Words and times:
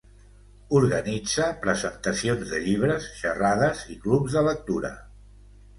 Organitza 0.79 1.45
presentacions 1.65 2.55
de 2.55 2.63
llibres, 2.65 3.13
xerrades 3.21 3.87
i 3.97 4.03
clubs 4.07 4.41
de 4.41 4.49
lectura. 4.53 4.95